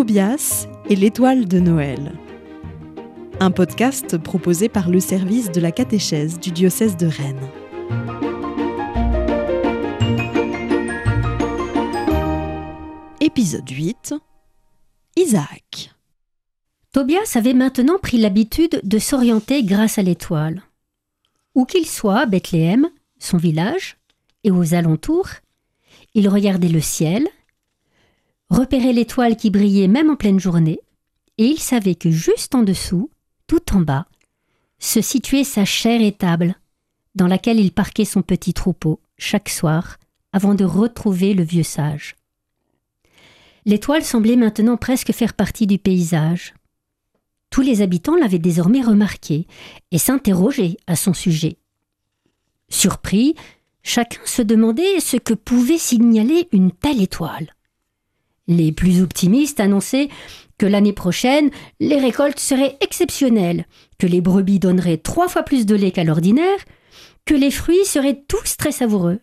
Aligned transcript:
Tobias 0.00 0.66
et 0.88 0.96
l'étoile 0.96 1.46
de 1.46 1.60
Noël. 1.60 2.14
Un 3.38 3.50
podcast 3.50 4.16
proposé 4.16 4.70
par 4.70 4.88
le 4.88 4.98
service 4.98 5.52
de 5.52 5.60
la 5.60 5.72
catéchèse 5.72 6.40
du 6.40 6.52
diocèse 6.52 6.96
de 6.96 7.06
Rennes. 7.06 7.50
Épisode 13.20 13.68
8 13.68 14.14
Isaac. 15.16 15.94
Tobias 16.92 17.32
avait 17.34 17.52
maintenant 17.52 17.98
pris 17.98 18.16
l'habitude 18.16 18.80
de 18.82 18.98
s'orienter 18.98 19.62
grâce 19.64 19.98
à 19.98 20.02
l'étoile. 20.02 20.62
Où 21.54 21.66
qu'il 21.66 21.84
soit 21.84 22.20
à 22.20 22.26
Bethléem, 22.26 22.88
son 23.18 23.36
village, 23.36 23.98
et 24.44 24.50
aux 24.50 24.72
alentours, 24.72 25.28
il 26.14 26.26
regardait 26.30 26.68
le 26.68 26.80
ciel, 26.80 27.28
repérait 28.50 28.92
l'étoile 28.92 29.36
qui 29.36 29.50
brillait 29.50 29.88
même 29.88 30.10
en 30.10 30.16
pleine 30.16 30.40
journée, 30.40 30.80
et 31.38 31.46
il 31.46 31.58
savait 31.58 31.94
que 31.94 32.10
juste 32.10 32.54
en 32.54 32.62
dessous, 32.62 33.10
tout 33.46 33.74
en 33.74 33.80
bas, 33.80 34.06
se 34.78 35.00
situait 35.00 35.44
sa 35.44 35.64
chère 35.64 36.02
étable, 36.02 36.54
dans 37.14 37.26
laquelle 37.26 37.60
il 37.60 37.72
parquait 37.72 38.04
son 38.04 38.22
petit 38.22 38.52
troupeau 38.52 39.00
chaque 39.16 39.48
soir 39.48 39.98
avant 40.32 40.54
de 40.54 40.64
retrouver 40.64 41.34
le 41.34 41.42
vieux 41.42 41.62
sage. 41.62 42.16
L'étoile 43.66 44.04
semblait 44.04 44.36
maintenant 44.36 44.76
presque 44.76 45.12
faire 45.12 45.34
partie 45.34 45.66
du 45.66 45.78
paysage. 45.78 46.54
Tous 47.50 47.62
les 47.62 47.82
habitants 47.82 48.16
l'avaient 48.16 48.38
désormais 48.38 48.80
remarqué 48.80 49.46
et 49.90 49.98
s'interrogeaient 49.98 50.76
à 50.86 50.96
son 50.96 51.12
sujet. 51.12 51.58
Surpris, 52.68 53.34
chacun 53.82 54.20
se 54.24 54.42
demandait 54.42 55.00
ce 55.00 55.16
que 55.16 55.34
pouvait 55.34 55.78
signaler 55.78 56.48
une 56.52 56.70
telle 56.70 57.02
étoile. 57.02 57.54
Les 58.50 58.72
plus 58.72 59.00
optimistes 59.00 59.60
annonçaient 59.60 60.08
que 60.58 60.66
l'année 60.66 60.92
prochaine, 60.92 61.50
les 61.78 62.00
récoltes 62.00 62.40
seraient 62.40 62.76
exceptionnelles, 62.80 63.64
que 63.96 64.08
les 64.08 64.20
brebis 64.20 64.58
donneraient 64.58 64.96
trois 64.96 65.28
fois 65.28 65.44
plus 65.44 65.66
de 65.66 65.76
lait 65.76 65.92
qu'à 65.92 66.02
l'ordinaire, 66.02 66.58
que 67.24 67.34
les 67.34 67.52
fruits 67.52 67.84
seraient 67.84 68.24
tous 68.26 68.56
très 68.56 68.72
savoureux. 68.72 69.20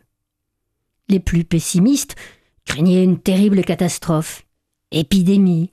Les 1.09 1.19
plus 1.19 1.43
pessimistes 1.43 2.15
craignaient 2.63 3.03
une 3.03 3.19
terrible 3.19 3.65
catastrophe. 3.65 4.45
Épidémie, 4.91 5.71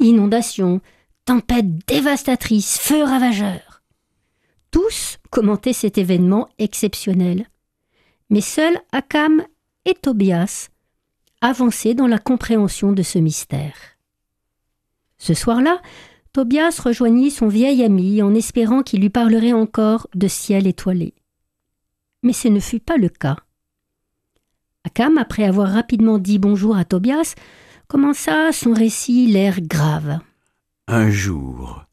inondations, 0.00 0.80
tempêtes 1.26 1.86
dévastatrices, 1.86 2.76
feux 2.76 3.04
ravageurs. 3.04 3.84
Tous 4.72 5.18
commentaient 5.30 5.72
cet 5.72 5.96
événement 5.96 6.48
exceptionnel. 6.58 7.46
Mais 8.30 8.40
seuls 8.40 8.80
Akam 8.90 9.44
et 9.84 9.94
Tobias 9.94 10.70
avançaient 11.40 11.94
dans 11.94 12.06
la 12.06 12.18
compréhension 12.18 12.92
de 12.92 13.02
ce 13.02 13.18
mystère. 13.18 13.74
Ce 15.18 15.34
soir-là, 15.34 15.80
Tobias 16.32 16.80
rejoignit 16.82 17.30
son 17.30 17.48
vieil 17.48 17.82
ami 17.82 18.22
en 18.22 18.34
espérant 18.34 18.82
qu'il 18.82 19.00
lui 19.00 19.10
parlerait 19.10 19.52
encore 19.52 20.06
de 20.14 20.28
ciel 20.28 20.66
étoilé. 20.66 21.14
Mais 22.22 22.32
ce 22.32 22.48
ne 22.48 22.60
fut 22.60 22.80
pas 22.80 22.96
le 22.96 23.08
cas. 23.08 23.36
Akam, 24.84 25.18
après 25.18 25.44
avoir 25.44 25.68
rapidement 25.68 26.18
dit 26.18 26.38
bonjour 26.38 26.76
à 26.76 26.84
Tobias, 26.84 27.34
commença 27.88 28.52
son 28.52 28.72
récit 28.72 29.26
l'air 29.26 29.60
grave. 29.60 30.20
Un 30.88 31.10
jour, 31.10 31.84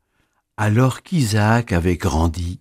alors 0.57 1.01
qu'Isaac 1.01 1.71
avait 1.71 1.97
grandi, 1.97 2.59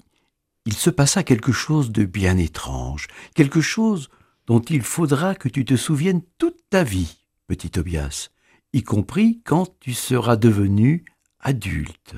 il 0.64 0.74
se 0.74 0.90
passa 0.90 1.22
quelque 1.22 1.52
chose 1.52 1.90
de 1.90 2.04
bien 2.04 2.38
étrange, 2.38 3.08
quelque 3.34 3.60
chose 3.60 4.08
dont 4.52 4.60
il 4.60 4.82
faudra 4.82 5.34
que 5.34 5.48
tu 5.48 5.64
te 5.64 5.76
souviennes 5.76 6.20
toute 6.36 6.58
ta 6.68 6.84
vie, 6.84 7.16
petit 7.46 7.70
Tobias, 7.70 8.28
y 8.74 8.82
compris 8.82 9.40
quand 9.46 9.78
tu 9.80 9.94
seras 9.94 10.36
devenu 10.36 11.06
adulte. 11.40 12.16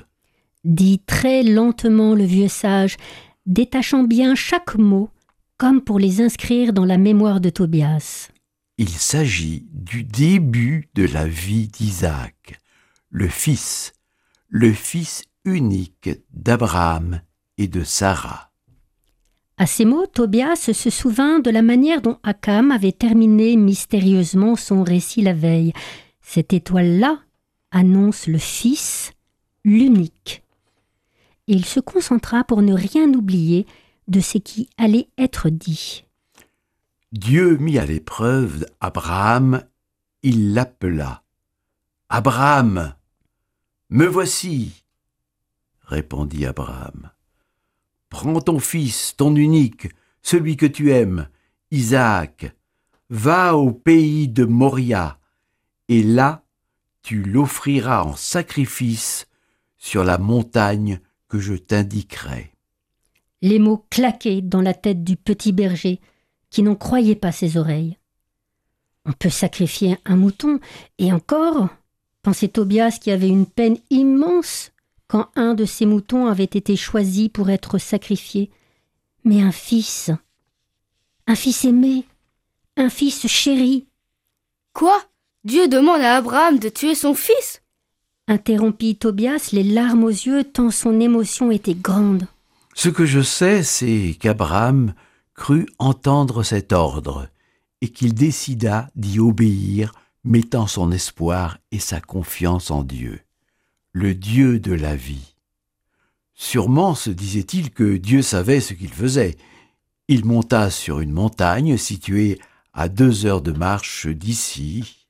Dit 0.65 0.99
très 1.07 1.43
lentement 1.43 2.13
le 2.13 2.25
vieux 2.25 2.49
sage, 2.49 2.97
détachant 3.45 4.03
bien 4.03 4.35
chaque 4.35 4.75
mot, 4.75 5.09
comme 5.55 5.79
pour 5.79 5.97
les 5.97 6.19
inscrire 6.19 6.73
dans 6.73 6.83
la 6.83 6.97
mémoire 6.97 7.39
de 7.39 7.49
Tobias. 7.49 8.27
Il 8.77 8.89
s'agit 8.89 9.65
du 9.71 10.03
début 10.03 10.89
de 10.93 11.05
la 11.05 11.29
vie 11.29 11.69
d'Isaac, 11.69 12.59
le 13.11 13.29
fils, 13.29 13.93
le 14.49 14.73
fils 14.73 15.23
unique 15.45 16.09
d'Abraham 16.33 17.21
et 17.57 17.69
de 17.69 17.85
Sarah. 17.85 18.51
À 19.57 19.65
ces 19.67 19.85
mots, 19.85 20.05
Tobias 20.05 20.69
se 20.73 20.89
souvint 20.89 21.39
de 21.39 21.49
la 21.49 21.61
manière 21.61 22.01
dont 22.01 22.19
Akam 22.23 22.71
avait 22.71 22.91
terminé 22.91 23.55
mystérieusement 23.55 24.57
son 24.57 24.83
récit 24.83 25.21
la 25.21 25.33
veille. 25.33 25.71
Cette 26.21 26.51
étoile-là 26.51 27.19
annonce 27.71 28.27
le 28.27 28.37
Fils, 28.37 29.13
l'unique. 29.63 30.43
Et 31.47 31.53
il 31.53 31.63
se 31.63 31.79
concentra 31.79 32.43
pour 32.43 32.61
ne 32.61 32.73
rien 32.73 33.07
oublier 33.13 33.65
de 34.09 34.19
ce 34.19 34.37
qui 34.37 34.69
allait 34.77 35.07
être 35.17 35.49
dit. 35.49 36.03
Dieu 37.13 37.57
mit 37.57 37.79
à 37.79 37.85
l'épreuve 37.85 38.65
Abraham, 38.81 39.63
il 40.21 40.53
l'appela. 40.53 41.23
Abraham, 42.09 42.93
me 43.89 44.05
voici, 44.05 44.83
répondit 45.81 46.45
Abraham. 46.45 47.11
Prends 48.15 48.39
ton 48.39 48.59
fils, 48.59 49.13
ton 49.17 49.35
unique, 49.35 49.89
celui 50.21 50.55
que 50.55 50.65
tu 50.65 50.93
aimes, 50.93 51.27
Isaac, 51.69 52.55
va 53.09 53.57
au 53.57 53.73
pays 53.73 54.29
de 54.29 54.45
Moria, 54.45 55.19
et 55.89 56.01
là 56.01 56.45
tu 57.01 57.23
l'offriras 57.23 58.03
en 58.03 58.15
sacrifice 58.15 59.27
sur 59.77 60.05
la 60.05 60.17
montagne 60.17 61.01
que 61.27 61.39
je 61.39 61.55
t'indiquerai. 61.55 62.53
Les 63.41 63.59
mots 63.59 63.85
claquaient 63.89 64.41
dans 64.41 64.61
la 64.61 64.73
tête 64.73 65.03
du 65.03 65.17
petit 65.17 65.51
berger, 65.51 65.99
qui 66.49 66.63
n'en 66.63 66.75
croyait 66.75 67.15
pas 67.15 67.33
ses 67.33 67.57
oreilles. 67.57 67.97
On 69.03 69.11
peut 69.11 69.29
sacrifier 69.29 69.97
un 70.05 70.15
mouton, 70.15 70.61
et 70.99 71.11
encore, 71.11 71.67
pensait 72.21 72.47
Tobias 72.47 72.97
qui 73.01 73.11
avait 73.11 73.27
une 73.27 73.45
peine 73.45 73.77
immense 73.89 74.71
quand 75.07 75.29
un 75.35 75.53
de 75.53 75.65
ses 75.65 75.85
moutons 75.85 76.27
avait 76.27 76.43
été 76.43 76.75
choisi 76.75 77.29
pour 77.29 77.49
être 77.49 77.77
sacrifié, 77.77 78.51
mais 79.23 79.41
un 79.41 79.51
fils, 79.51 80.11
un 81.27 81.35
fils 81.35 81.65
aimé, 81.65 82.05
un 82.77 82.89
fils 82.89 83.27
chéri. 83.27 83.87
Quoi? 84.73 85.01
Dieu 85.43 85.67
demande 85.67 86.01
à 86.01 86.15
Abraham 86.15 86.59
de 86.59 86.69
tuer 86.69 86.95
son 86.95 87.13
fils 87.13 87.61
interrompit 88.27 88.95
Tobias, 88.95 89.49
les 89.51 89.63
larmes 89.63 90.03
aux 90.03 90.09
yeux, 90.09 90.43
tant 90.43 90.71
son 90.71 90.99
émotion 90.99 91.51
était 91.51 91.75
grande. 91.75 92.27
Ce 92.73 92.89
que 92.89 93.05
je 93.05 93.21
sais, 93.21 93.63
c'est 93.63 94.17
qu'Abraham 94.19 94.93
crut 95.33 95.69
entendre 95.79 96.43
cet 96.43 96.73
ordre, 96.73 97.29
et 97.81 97.89
qu'il 97.89 98.13
décida 98.13 98.89
d'y 98.95 99.19
obéir, 99.19 99.93
mettant 100.23 100.65
son 100.65 100.91
espoir 100.91 101.59
et 101.71 101.79
sa 101.79 102.01
confiance 102.01 102.71
en 102.71 102.83
Dieu 102.83 103.21
le 103.95 104.13
Dieu 104.13 104.59
de 104.59 104.73
la 104.73 104.93
vie. 104.97 105.35
Sûrement 106.33 106.95
se 106.95 107.09
disait-il 107.09 107.71
que 107.71 107.95
Dieu 107.95 108.21
savait 108.21 108.59
ce 108.59 108.73
qu'il 108.73 108.89
faisait. 108.89 109.37
Il 110.09 110.25
monta 110.25 110.69
sur 110.69 110.99
une 110.99 111.13
montagne 111.13 111.77
située 111.77 112.37
à 112.73 112.89
deux 112.89 113.25
heures 113.25 113.41
de 113.41 113.53
marche 113.53 114.07
d'ici. 114.07 115.07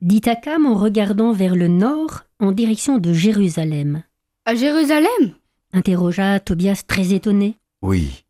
Dit 0.00 0.22
Akam 0.26 0.66
en 0.66 0.74
regardant 0.74 1.32
vers 1.32 1.54
le 1.54 1.68
nord 1.68 2.24
en 2.40 2.50
direction 2.50 2.98
de 2.98 3.12
Jérusalem. 3.12 4.02
À 4.46 4.56
Jérusalem? 4.56 5.36
interrogea 5.72 6.40
Tobias 6.40 6.82
très 6.84 7.12
étonné. 7.12 7.56
Oui, 7.82 8.24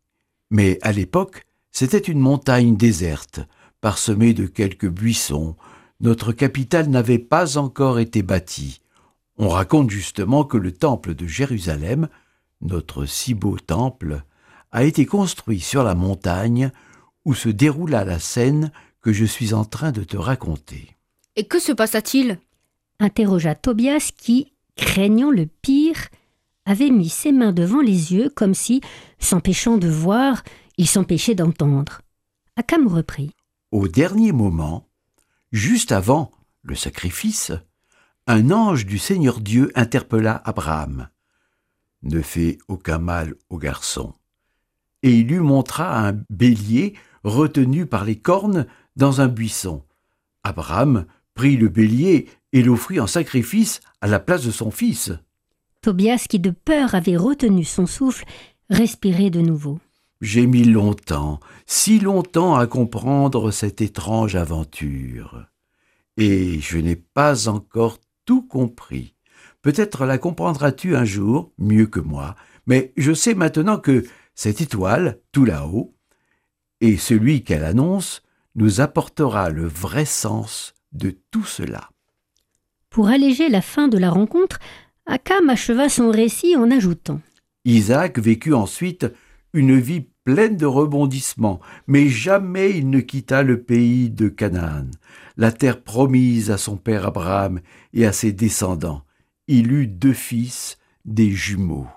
mais 0.51 0.77
à 0.83 0.91
l'époque, 0.91 1.47
c'était 1.71 1.97
une 1.97 2.19
montagne 2.19 2.77
déserte, 2.77 3.39
parsemée 3.81 4.35
de 4.35 4.45
quelques 4.45 4.87
buissons. 4.87 5.55
Notre 5.99 6.31
capitale 6.31 6.89
n'avait 6.89 7.17
pas 7.17 7.57
encore 7.57 7.97
été 7.97 8.21
bâtie. 8.21 8.81
On 9.37 9.49
raconte 9.49 9.89
justement 9.89 10.43
que 10.43 10.57
le 10.57 10.71
temple 10.71 11.13
de 11.13 11.27
Jérusalem, 11.27 12.07
notre 12.61 13.05
si 13.05 13.33
beau 13.33 13.57
temple, 13.57 14.23
a 14.71 14.83
été 14.83 15.05
construit 15.05 15.59
sur 15.59 15.83
la 15.83 15.95
montagne 15.95 16.71
où 17.25 17.33
se 17.33 17.49
déroula 17.49 18.05
la 18.05 18.19
scène 18.19 18.71
que 19.01 19.11
je 19.13 19.25
suis 19.25 19.53
en 19.53 19.65
train 19.65 19.91
de 19.91 20.03
te 20.03 20.17
raconter. 20.17 20.95
Et 21.35 21.47
que 21.47 21.59
se 21.59 21.71
passa-t-il? 21.71 22.39
interrogea 22.99 23.55
Tobias 23.55 24.11
qui, 24.15 24.53
craignant 24.75 25.31
le 25.31 25.47
pire, 25.47 26.07
avait 26.65 26.89
mis 26.89 27.09
ses 27.09 27.31
mains 27.31 27.51
devant 27.51 27.81
les 27.81 28.13
yeux 28.13 28.29
comme 28.29 28.53
si, 28.53 28.81
s'empêchant 29.19 29.77
de 29.77 29.89
voir, 29.89 30.43
il 30.77 30.87
s'empêchait 30.87 31.35
d'entendre. 31.35 32.01
Akam 32.55 32.87
reprit. 32.87 33.31
Au 33.71 33.87
dernier 33.87 34.31
moment, 34.31 34.87
juste 35.51 35.91
avant 35.91 36.31
le 36.63 36.75
sacrifice, 36.75 37.51
un 38.27 38.49
ange 38.51 38.85
du 38.85 38.97
Seigneur 38.97 39.39
Dieu 39.39 39.71
interpella 39.75 40.41
Abraham. 40.45 41.09
Ne 42.01 42.21
fais 42.21 42.57
aucun 42.67 42.97
mal 42.97 43.35
au 43.49 43.57
garçon. 43.57 44.13
Et 45.03 45.11
il 45.19 45.27
lui 45.27 45.39
montra 45.39 46.07
un 46.07 46.13
bélier 46.29 46.93
retenu 47.23 47.85
par 47.85 48.03
les 48.03 48.15
cornes 48.15 48.65
dans 48.95 49.21
un 49.21 49.27
buisson. 49.27 49.83
Abraham 50.43 51.05
prit 51.35 51.57
le 51.57 51.69
bélier 51.69 52.27
et 52.53 52.63
l'offrit 52.63 52.99
en 52.99 53.07
sacrifice 53.07 53.81
à 54.01 54.07
la 54.07 54.19
place 54.19 54.43
de 54.43 54.51
son 54.51 54.71
fils. 54.71 55.11
Tobias, 55.81 56.25
qui 56.27 56.39
de 56.39 56.49
peur 56.49 56.95
avait 56.95 57.17
retenu 57.17 57.63
son 57.63 57.85
souffle, 57.85 58.25
respirait 58.69 59.29
de 59.29 59.41
nouveau. 59.41 59.79
J'ai 60.21 60.47
mis 60.47 60.63
longtemps, 60.63 61.39
si 61.67 61.99
longtemps 61.99 62.55
à 62.55 62.65
comprendre 62.65 63.51
cette 63.51 63.81
étrange 63.81 64.35
aventure. 64.35 65.45
Et 66.17 66.59
je 66.61 66.77
n'ai 66.77 66.95
pas 66.95 67.49
encore 67.49 67.99
tout 68.25 68.41
compris. 68.41 69.15
Peut-être 69.61 70.05
la 70.05 70.17
comprendras-tu 70.17 70.95
un 70.95 71.05
jour, 71.05 71.51
mieux 71.57 71.87
que 71.87 71.99
moi, 71.99 72.35
mais 72.67 72.93
je 72.97 73.13
sais 73.13 73.33
maintenant 73.33 73.77
que 73.77 74.03
cette 74.33 74.61
étoile, 74.61 75.19
tout 75.31 75.45
là-haut, 75.45 75.95
et 76.81 76.97
celui 76.97 77.43
qu'elle 77.43 77.63
annonce, 77.63 78.21
nous 78.55 78.81
apportera 78.81 79.49
le 79.49 79.65
vrai 79.65 80.05
sens 80.05 80.73
de 80.91 81.15
tout 81.31 81.45
cela. 81.45 81.89
Pour 82.89 83.07
alléger 83.07 83.49
la 83.49 83.61
fin 83.61 83.87
de 83.87 83.97
la 83.97 84.09
rencontre, 84.09 84.59
Akam 85.05 85.49
acheva 85.49 85.89
son 85.89 86.09
récit 86.09 86.55
en 86.55 86.71
ajoutant 86.71 87.21
Isaac 87.65 88.19
vécut 88.19 88.53
ensuite 88.53 89.07
une 89.53 89.79
vie 89.79 90.07
pleine 90.25 90.57
de 90.57 90.65
rebondissements, 90.65 91.61
mais 91.87 92.09
jamais 92.09 92.71
il 92.71 92.89
ne 92.89 92.99
quitta 92.99 93.43
le 93.43 93.61
pays 93.61 94.09
de 94.09 94.27
Canaan, 94.27 94.87
la 95.37 95.51
terre 95.51 95.81
promise 95.81 96.51
à 96.51 96.57
son 96.57 96.75
père 96.75 97.05
Abraham 97.05 97.61
et 97.93 98.05
à 98.05 98.11
ses 98.11 98.33
descendants. 98.33 99.03
Il 99.47 99.71
eut 99.71 99.87
deux 99.87 100.13
fils, 100.13 100.77
des 101.05 101.29
jumeaux. 101.29 101.87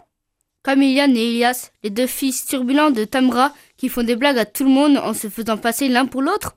Comme 0.63 0.83
Ilian 0.83 1.15
et 1.15 1.31
Elias, 1.31 1.71
les 1.83 1.89
deux 1.89 2.07
fils 2.07 2.45
turbulents 2.45 2.91
de 2.91 3.05
Tamra 3.05 3.55
qui 3.79 3.89
font 3.89 4.03
des 4.03 4.17
blagues 4.17 4.39
à 4.39 4.45
tout 4.45 4.65
le 4.65 4.71
monde 4.71 4.99
en 4.99 5.15
se 5.15 5.29
faisant 5.29 5.57
passer 5.57 5.89
l'un 5.89 6.05
pour 6.05 6.21
l'autre 6.21 6.55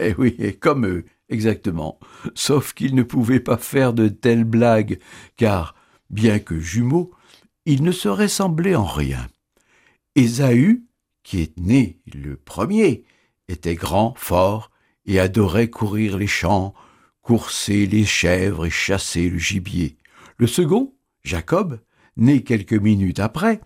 Eh 0.00 0.14
oui, 0.18 0.56
comme 0.58 0.84
eux, 0.86 1.04
exactement. 1.28 2.00
Sauf 2.34 2.74
qu'ils 2.74 2.96
ne 2.96 3.04
pouvaient 3.04 3.38
pas 3.38 3.58
faire 3.58 3.92
de 3.92 4.08
telles 4.08 4.42
blagues, 4.42 4.98
car, 5.36 5.76
bien 6.08 6.40
que 6.40 6.58
jumeaux, 6.58 7.12
ils 7.66 7.84
ne 7.84 7.92
se 7.92 8.08
ressemblaient 8.08 8.74
en 8.74 8.86
rien. 8.86 9.28
Ésaü, 10.16 10.84
qui 11.22 11.40
est 11.40 11.58
né 11.58 12.00
le 12.12 12.36
premier, 12.36 13.04
était 13.48 13.74
grand, 13.74 14.14
fort, 14.16 14.70
et 15.06 15.18
adorait 15.18 15.70
courir 15.70 16.18
les 16.18 16.26
champs, 16.26 16.74
courser 17.22 17.86
les 17.86 18.04
chèvres 18.04 18.66
et 18.66 18.70
chasser 18.70 19.28
le 19.28 19.38
gibier. 19.38 19.96
Le 20.36 20.46
second, 20.46 20.94
Jacob, 21.24 21.80
né 22.16 22.42
quelques 22.42 22.72
minutes 22.72 23.20
après, 23.20 23.60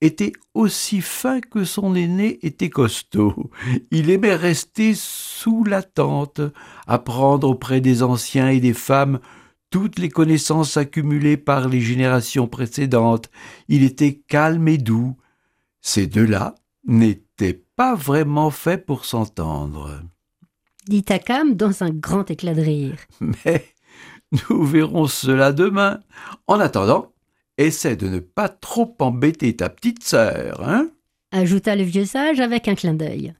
était 0.00 0.32
aussi 0.54 1.00
fin 1.00 1.40
que 1.40 1.64
son 1.64 1.94
aîné 1.94 2.38
était 2.46 2.70
costaud. 2.70 3.50
Il 3.90 4.10
aimait 4.10 4.34
rester 4.34 4.94
sous 4.94 5.64
la 5.64 5.82
tente, 5.82 6.40
apprendre 6.86 7.48
auprès 7.48 7.80
des 7.80 8.02
anciens 8.02 8.48
et 8.48 8.60
des 8.60 8.74
femmes 8.74 9.20
toutes 9.70 9.98
les 9.98 10.08
connaissances 10.08 10.76
accumulées 10.76 11.36
par 11.36 11.68
les 11.68 11.80
générations 11.80 12.46
précédentes. 12.46 13.30
Il 13.68 13.82
était 13.82 14.20
calme 14.28 14.68
et 14.68 14.78
doux. 14.78 15.16
Ces 15.80 16.06
deux-là 16.06 16.54
n'étaient 16.86 17.64
pas 17.76 17.94
vraiment 17.94 18.50
faits 18.50 18.86
pour 18.86 19.04
s'entendre. 19.04 20.02
Dit 20.86 21.04
Akam 21.08 21.54
dans 21.54 21.82
un 21.82 21.90
grand 21.90 22.30
éclat 22.30 22.54
de 22.54 22.62
rire. 22.62 22.96
Mais 23.20 23.64
nous 24.48 24.64
verrons 24.64 25.06
cela 25.06 25.52
demain. 25.52 26.00
En 26.46 26.60
attendant, 26.60 27.12
essaie 27.56 27.96
de 27.96 28.08
ne 28.08 28.18
pas 28.20 28.48
trop 28.48 28.94
embêter 29.00 29.54
ta 29.56 29.68
petite 29.68 30.02
sœur, 30.02 30.66
hein? 30.66 30.90
Ajouta 31.30 31.76
le 31.76 31.82
vieux 31.82 32.06
sage 32.06 32.40
avec 32.40 32.68
un 32.68 32.74
clin 32.74 32.94
d'œil. 32.94 33.34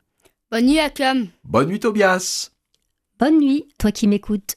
Bonne 0.50 0.66
nuit, 0.66 0.78
Akam. 0.78 1.28
Bonne 1.44 1.68
nuit, 1.68 1.80
Tobias. 1.80 2.50
Bonne 3.18 3.38
nuit, 3.38 3.66
toi 3.78 3.92
qui 3.92 4.06
m'écoutes. 4.06 4.56